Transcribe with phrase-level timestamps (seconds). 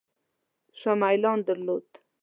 [0.79, 1.87] شاه میلان درلود.